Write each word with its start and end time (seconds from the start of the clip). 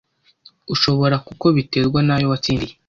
ushora 0.73 1.15
kuko 1.27 1.45
biterwa 1.55 1.99
n’ayo 2.03 2.25
watsindiye 2.31 2.73